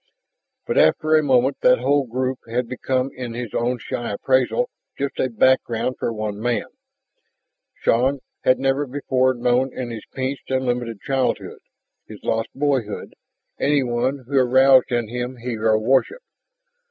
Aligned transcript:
But 0.65 0.79
after 0.79 1.13
a 1.13 1.21
moment 1.21 1.57
that 1.61 1.77
whole 1.77 2.07
group 2.07 2.39
had 2.49 2.67
become 2.67 3.11
in 3.15 3.35
his 3.35 3.53
own 3.53 3.77
shy 3.77 4.09
appraisal 4.11 4.67
just 4.97 5.19
a 5.19 5.29
background 5.29 5.97
for 5.99 6.11
one 6.11 6.39
man. 6.41 6.65
Shann 7.75 8.19
had 8.43 8.57
never 8.57 8.87
before 8.87 9.35
known 9.35 9.71
in 9.71 9.91
his 9.91 10.07
pinched 10.11 10.49
and 10.49 10.65
limited 10.65 11.01
childhood, 11.01 11.59
his 12.07 12.23
lost 12.23 12.49
boyhood, 12.55 13.13
anyone 13.59 14.25
who 14.27 14.39
aroused 14.39 14.91
in 14.91 15.07
him 15.07 15.37
hero 15.37 15.77
worship. 15.77 16.23